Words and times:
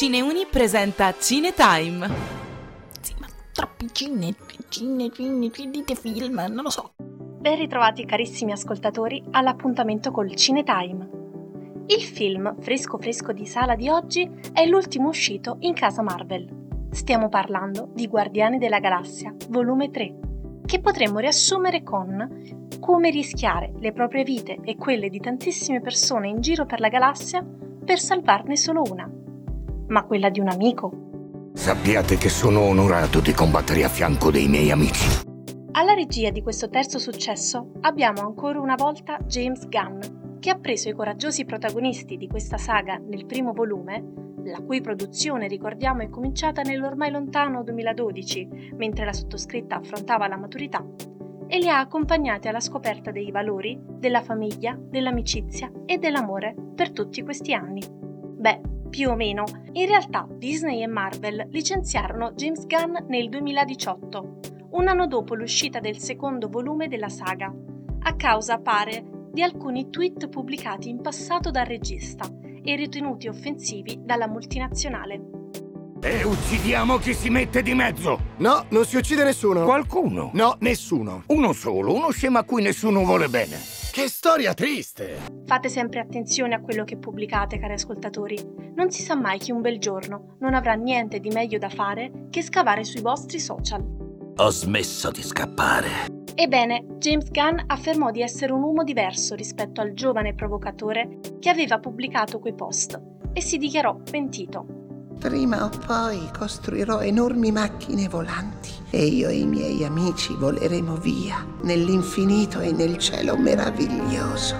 Cineuni 0.00 0.46
presenta 0.50 1.14
Cinetime. 1.18 2.08
Sì, 3.02 3.14
ma 3.18 3.26
troppi 3.52 3.86
cine, 3.92 4.34
cine, 4.70 5.10
cine, 5.12 5.50
dite 5.68 5.94
film, 5.94 6.36
non 6.36 6.62
lo 6.62 6.70
so. 6.70 6.94
Ben 6.96 7.58
ritrovati 7.58 8.06
carissimi 8.06 8.52
ascoltatori 8.52 9.22
all'appuntamento 9.32 10.10
col 10.10 10.34
Cinetime. 10.34 11.10
Il 11.88 12.00
film 12.00 12.58
fresco 12.62 12.96
fresco 12.96 13.32
di 13.32 13.44
sala 13.44 13.74
di 13.74 13.90
oggi 13.90 14.26
è 14.54 14.64
l'ultimo 14.64 15.08
uscito 15.08 15.58
in 15.60 15.74
casa 15.74 16.00
Marvel. 16.00 16.48
Stiamo 16.92 17.28
parlando 17.28 17.90
di 17.92 18.06
Guardiani 18.06 18.56
della 18.56 18.80
Galassia, 18.80 19.34
volume 19.50 19.90
3, 19.90 20.14
che 20.64 20.80
potremmo 20.80 21.18
riassumere 21.18 21.82
con 21.82 22.56
come 22.80 23.10
rischiare 23.10 23.74
le 23.78 23.92
proprie 23.92 24.24
vite 24.24 24.60
e 24.64 24.76
quelle 24.76 25.10
di 25.10 25.20
tantissime 25.20 25.82
persone 25.82 26.28
in 26.28 26.40
giro 26.40 26.64
per 26.64 26.80
la 26.80 26.88
galassia 26.88 27.44
per 27.84 27.98
salvarne 27.98 28.56
solo 28.56 28.82
una 28.88 29.19
ma 29.90 30.04
quella 30.04 30.30
di 30.30 30.40
un 30.40 30.48
amico. 30.48 31.08
Sappiate 31.52 32.16
che 32.16 32.28
sono 32.28 32.60
onorato 32.60 33.20
di 33.20 33.32
combattere 33.32 33.84
a 33.84 33.88
fianco 33.88 34.30
dei 34.30 34.48
miei 34.48 34.70
amici. 34.70 35.28
Alla 35.72 35.94
regia 35.94 36.30
di 36.30 36.42
questo 36.42 36.68
terzo 36.68 36.98
successo 36.98 37.72
abbiamo 37.82 38.22
ancora 38.22 38.60
una 38.60 38.74
volta 38.74 39.18
James 39.26 39.68
Gunn, 39.68 40.38
che 40.40 40.50
ha 40.50 40.58
preso 40.58 40.88
i 40.88 40.94
coraggiosi 40.94 41.44
protagonisti 41.44 42.16
di 42.16 42.26
questa 42.26 42.56
saga 42.56 42.96
nel 42.96 43.26
primo 43.26 43.52
volume, 43.52 44.32
la 44.44 44.60
cui 44.62 44.80
produzione 44.80 45.46
ricordiamo 45.46 46.02
è 46.02 46.08
cominciata 46.08 46.62
nell'ormai 46.62 47.10
lontano 47.10 47.62
2012, 47.62 48.72
mentre 48.76 49.04
la 49.04 49.12
sottoscritta 49.12 49.76
affrontava 49.76 50.26
la 50.26 50.38
maturità, 50.38 50.84
e 51.46 51.58
li 51.58 51.68
ha 51.68 51.78
accompagnati 51.78 52.48
alla 52.48 52.60
scoperta 52.60 53.10
dei 53.10 53.30
valori, 53.30 53.78
della 53.86 54.22
famiglia, 54.22 54.76
dell'amicizia 54.78 55.70
e 55.84 55.98
dell'amore 55.98 56.54
per 56.74 56.90
tutti 56.92 57.22
questi 57.22 57.52
anni. 57.52 57.82
Beh, 57.90 58.60
più 58.90 59.08
o 59.08 59.14
meno. 59.14 59.44
In 59.72 59.86
realtà 59.86 60.26
Disney 60.28 60.82
e 60.82 60.86
Marvel 60.86 61.46
licenziarono 61.50 62.32
James 62.32 62.66
Gunn 62.66 62.96
nel 63.06 63.28
2018, 63.30 64.40
un 64.72 64.88
anno 64.88 65.06
dopo 65.06 65.34
l'uscita 65.34 65.80
del 65.80 65.98
secondo 65.98 66.48
volume 66.48 66.88
della 66.88 67.08
saga, 67.08 67.50
a 68.02 68.16
causa, 68.16 68.58
pare, 68.58 69.02
di 69.32 69.42
alcuni 69.42 69.88
tweet 69.88 70.28
pubblicati 70.28 70.88
in 70.88 71.00
passato 71.00 71.50
dal 71.50 71.66
regista 71.66 72.28
e 72.62 72.76
ritenuti 72.76 73.28
offensivi 73.28 74.00
dalla 74.02 74.28
multinazionale. 74.28 75.38
E 76.02 76.24
uccidiamo 76.24 76.96
chi 76.96 77.12
si 77.12 77.28
mette 77.28 77.62
di 77.62 77.74
mezzo! 77.74 78.18
No, 78.38 78.64
non 78.70 78.84
si 78.86 78.96
uccide 78.96 79.22
nessuno. 79.22 79.64
Qualcuno? 79.64 80.30
No, 80.32 80.56
nessuno. 80.60 81.24
Uno 81.26 81.52
solo, 81.52 81.94
uno 81.94 82.10
scemo 82.10 82.38
a 82.38 82.44
cui 82.44 82.62
nessuno 82.62 83.04
vuole 83.04 83.28
bene. 83.28 83.79
Che 84.00 84.08
storia 84.08 84.54
triste! 84.54 85.18
Fate 85.44 85.68
sempre 85.68 86.00
attenzione 86.00 86.54
a 86.54 86.62
quello 86.62 86.84
che 86.84 86.96
pubblicate, 86.96 87.58
cari 87.58 87.74
ascoltatori. 87.74 88.42
Non 88.74 88.90
si 88.90 89.02
sa 89.02 89.14
mai 89.14 89.38
che 89.38 89.52
un 89.52 89.60
bel 89.60 89.78
giorno 89.78 90.36
non 90.38 90.54
avrà 90.54 90.72
niente 90.72 91.20
di 91.20 91.28
meglio 91.28 91.58
da 91.58 91.68
fare 91.68 92.28
che 92.30 92.40
scavare 92.40 92.82
sui 92.82 93.02
vostri 93.02 93.38
social. 93.38 93.84
Ho 94.36 94.50
smesso 94.50 95.10
di 95.10 95.22
scappare. 95.22 96.24
Ebbene, 96.34 96.96
James 96.96 97.30
Gunn 97.30 97.58
affermò 97.66 98.10
di 98.10 98.22
essere 98.22 98.54
un 98.54 98.62
uomo 98.62 98.84
diverso 98.84 99.34
rispetto 99.34 99.82
al 99.82 99.92
giovane 99.92 100.34
provocatore 100.34 101.18
che 101.38 101.50
aveva 101.50 101.78
pubblicato 101.78 102.38
quei 102.38 102.54
post 102.54 102.98
e 103.34 103.42
si 103.42 103.58
dichiarò 103.58 103.96
pentito. 103.96 104.64
Prima 105.18 105.62
o 105.62 105.68
poi 105.86 106.26
costruirò 106.34 107.00
enormi 107.00 107.52
macchine 107.52 108.08
volanti 108.08 108.79
e 108.90 109.04
io 109.04 109.28
e 109.28 109.38
i 109.38 109.46
miei 109.46 109.84
amici 109.84 110.34
voleremo 110.34 110.96
via 110.96 111.46
nell'infinito 111.62 112.60
e 112.60 112.72
nel 112.72 112.98
cielo 112.98 113.36
meraviglioso. 113.36 114.56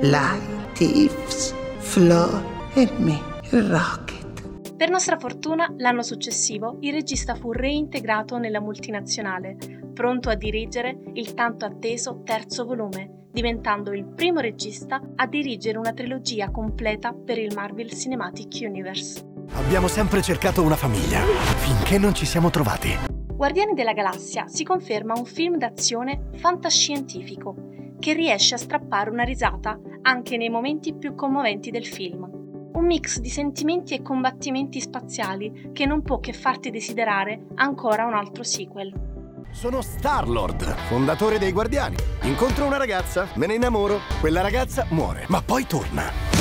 Lyle, 0.00 0.70
Tiffs, 0.72 1.54
Flo 1.78 2.42
e 2.74 2.88
me, 2.98 3.20
Rocket. 3.50 4.74
Per 4.76 4.90
nostra 4.90 5.18
fortuna, 5.18 5.72
l'anno 5.78 6.02
successivo 6.02 6.78
il 6.80 6.92
regista 6.92 7.34
fu 7.34 7.52
reintegrato 7.52 8.38
nella 8.38 8.60
multinazionale, 8.60 9.56
pronto 9.92 10.28
a 10.28 10.34
dirigere 10.34 10.98
il 11.14 11.34
tanto 11.34 11.64
atteso 11.64 12.22
terzo 12.24 12.64
volume, 12.64 13.28
diventando 13.32 13.92
il 13.92 14.04
primo 14.04 14.40
regista 14.40 15.00
a 15.14 15.26
dirigere 15.26 15.78
una 15.78 15.92
trilogia 15.92 16.50
completa 16.50 17.12
per 17.12 17.38
il 17.38 17.54
Marvel 17.54 17.92
Cinematic 17.92 18.58
Universe. 18.62 19.24
Abbiamo 19.52 19.86
sempre 19.86 20.20
cercato 20.22 20.62
una 20.62 20.76
famiglia, 20.76 21.20
finché 21.58 21.98
non 21.98 22.14
ci 22.14 22.26
siamo 22.26 22.50
trovati. 22.50 23.13
Guardiani 23.44 23.74
della 23.74 23.92
Galassia 23.92 24.48
si 24.48 24.64
conferma 24.64 25.12
un 25.14 25.26
film 25.26 25.58
d'azione 25.58 26.30
fantascientifico 26.36 27.54
che 27.98 28.14
riesce 28.14 28.54
a 28.54 28.56
strappare 28.56 29.10
una 29.10 29.22
risata 29.22 29.78
anche 30.00 30.38
nei 30.38 30.48
momenti 30.48 30.94
più 30.94 31.14
commoventi 31.14 31.70
del 31.70 31.84
film. 31.84 32.22
Un 32.72 32.86
mix 32.86 33.18
di 33.18 33.28
sentimenti 33.28 33.92
e 33.92 34.00
combattimenti 34.00 34.80
spaziali 34.80 35.72
che 35.74 35.84
non 35.84 36.00
può 36.00 36.20
che 36.20 36.32
farti 36.32 36.70
desiderare 36.70 37.48
ancora 37.56 38.06
un 38.06 38.14
altro 38.14 38.44
sequel. 38.44 38.94
Sono 39.50 39.82
Star-Lord, 39.82 40.64
fondatore 40.88 41.38
dei 41.38 41.52
Guardiani. 41.52 41.96
Incontro 42.22 42.64
una 42.64 42.78
ragazza, 42.78 43.28
me 43.34 43.46
ne 43.46 43.56
innamoro, 43.56 43.98
quella 44.20 44.40
ragazza 44.40 44.86
muore, 44.88 45.26
ma 45.28 45.42
poi 45.42 45.66
torna. 45.66 46.33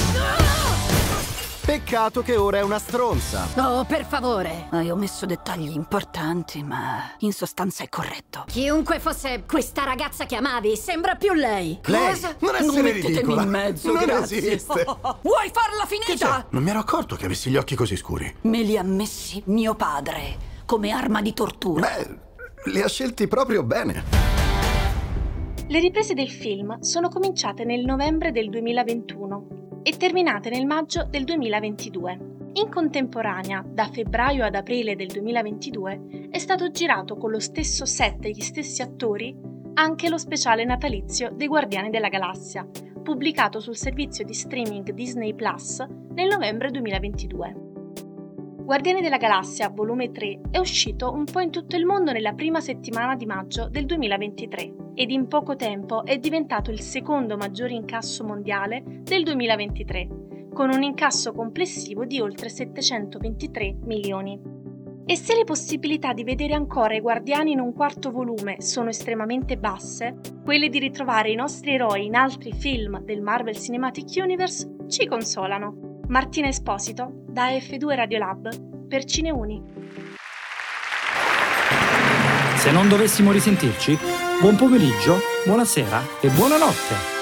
Peccato 1.73 2.21
che 2.21 2.35
ora 2.35 2.59
è 2.59 2.61
una 2.61 2.77
stronza. 2.77 3.47
Oh, 3.55 3.83
per 3.83 4.05
favore. 4.05 4.67
Hai 4.69 4.91
omesso 4.91 5.25
dettagli 5.25 5.73
importanti, 5.73 6.61
ma 6.61 7.15
in 7.21 7.33
sostanza 7.33 7.83
è 7.83 7.89
corretto. 7.89 8.43
Chiunque 8.45 8.99
fosse 8.99 9.43
questa 9.47 9.83
ragazza 9.83 10.27
che 10.27 10.35
amavi, 10.35 10.77
sembra 10.77 11.15
più 11.15 11.33
lei. 11.33 11.79
Lei? 11.85 12.09
Cosa? 12.11 12.35
Non 12.41 12.55
essere 12.57 12.81
mettetemi 12.83 13.13
ridicola. 13.15 13.41
in 13.41 13.49
mezzo, 13.49 13.91
Non 13.91 14.03
grazie. 14.03 14.37
esiste. 14.37 14.83
Vuoi 14.85 15.49
farla 15.51 15.85
finita? 15.87 16.45
Non 16.51 16.61
mi 16.61 16.69
ero 16.69 16.77
accorto 16.77 17.15
che 17.15 17.25
avessi 17.25 17.49
gli 17.49 17.57
occhi 17.57 17.73
così 17.73 17.95
scuri. 17.95 18.31
Me 18.41 18.61
li 18.61 18.77
ha 18.77 18.83
messi 18.83 19.41
mio 19.47 19.73
padre 19.73 20.37
come 20.67 20.91
arma 20.91 21.23
di 21.23 21.33
tortura. 21.33 21.89
Beh, 21.89 22.69
li 22.71 22.83
ha 22.83 22.87
scelti 22.87 23.27
proprio 23.27 23.63
bene. 23.63 24.03
Le 25.67 25.79
riprese 25.79 26.13
del 26.13 26.29
film 26.29 26.81
sono 26.81 27.09
cominciate 27.09 27.63
nel 27.63 27.83
novembre 27.83 28.31
del 28.31 28.51
2021 28.51 29.61
e 29.83 29.97
terminate 29.97 30.49
nel 30.49 30.65
maggio 30.65 31.05
del 31.07 31.25
2022. 31.25 32.31
In 32.53 32.69
contemporanea, 32.69 33.63
da 33.67 33.87
febbraio 33.87 34.45
ad 34.45 34.55
aprile 34.55 34.95
del 34.95 35.07
2022, 35.07 36.27
è 36.29 36.37
stato 36.37 36.71
girato 36.71 37.17
con 37.17 37.31
lo 37.31 37.39
stesso 37.39 37.85
set 37.85 38.25
e 38.25 38.31
gli 38.31 38.41
stessi 38.41 38.81
attori 38.81 39.35
anche 39.75 40.09
lo 40.09 40.17
speciale 40.17 40.63
natalizio 40.63 41.31
dei 41.35 41.47
Guardiani 41.47 41.89
della 41.89 42.09
Galassia, 42.09 42.67
pubblicato 43.01 43.59
sul 43.59 43.75
servizio 43.75 44.23
di 44.23 44.33
streaming 44.33 44.91
Disney 44.91 45.33
Plus 45.33 45.79
nel 46.13 46.27
novembre 46.27 46.69
2022. 46.71 47.72
Guardiani 48.63 49.01
della 49.01 49.17
Galassia, 49.17 49.67
volume 49.67 50.11
3, 50.11 50.39
è 50.51 50.57
uscito 50.57 51.11
un 51.11 51.25
po' 51.25 51.41
in 51.41 51.51
tutto 51.51 51.75
il 51.75 51.85
mondo 51.85 52.13
nella 52.13 52.31
prima 52.31 52.61
settimana 52.61 53.13
di 53.17 53.25
maggio 53.25 53.67
del 53.67 53.85
2023 53.85 54.73
ed 54.93 55.11
in 55.11 55.27
poco 55.27 55.57
tempo 55.57 56.05
è 56.05 56.17
diventato 56.17 56.71
il 56.71 56.79
secondo 56.79 57.35
maggiore 57.35 57.73
incasso 57.73 58.23
mondiale 58.23 58.81
del 59.03 59.23
2023, 59.23 60.07
con 60.53 60.69
un 60.69 60.81
incasso 60.81 61.33
complessivo 61.33 62.05
di 62.05 62.21
oltre 62.21 62.47
723 62.47 63.79
milioni. 63.83 64.39
E 65.05 65.17
se 65.17 65.35
le 65.35 65.43
possibilità 65.43 66.13
di 66.13 66.23
vedere 66.23 66.53
ancora 66.53 66.95
i 66.95 67.01
Guardiani 67.01 67.51
in 67.51 67.59
un 67.59 67.73
quarto 67.73 68.11
volume 68.11 68.61
sono 68.61 68.87
estremamente 68.87 69.57
basse, 69.57 70.21
quelle 70.41 70.69
di 70.69 70.79
ritrovare 70.79 71.31
i 71.31 71.35
nostri 71.35 71.73
eroi 71.73 72.05
in 72.05 72.15
altri 72.15 72.53
film 72.53 73.01
del 73.01 73.21
Marvel 73.21 73.57
Cinematic 73.57 74.23
Universe 74.23 74.85
ci 74.87 75.05
consolano. 75.05 75.99
Martina 76.07 76.47
Esposito, 76.47 77.22
da 77.33 77.49
F2 77.49 77.95
Radiolab, 77.95 78.87
per 78.87 79.05
Cineuni. 79.05 79.61
Se 82.57 82.71
non 82.71 82.87
dovessimo 82.87 83.31
risentirci, 83.31 83.97
buon 84.39 84.55
pomeriggio, 84.55 85.17
buonasera 85.43 86.01
e 86.21 86.29
buonanotte. 86.29 87.12